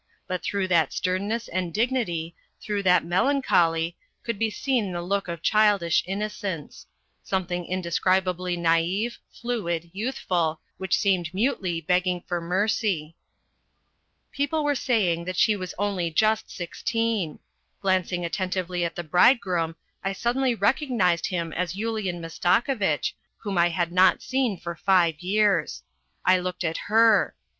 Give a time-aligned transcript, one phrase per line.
[0.27, 5.43] But through that sternness and dignity, through that melancholy, could be seen the look of
[5.43, 6.87] childish innocence;
[7.21, 13.15] something indescribably nai've, fluid, youthful, which seemed mutely begging for mercy.
[14.31, 17.37] People w T ere saying that she was only just sixteen.
[17.79, 23.91] Glancing attentively at the bridegroom, I suddenly recognized him as Yulian Mastakovitch, whom I had
[23.91, 25.83] not seen for five years.
[26.25, 27.35] I looked at her.